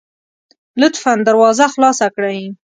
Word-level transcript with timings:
لطفا 0.81 1.13
دروازه 1.27 1.65
خلاصه 1.73 2.07
کړئ 2.15 2.39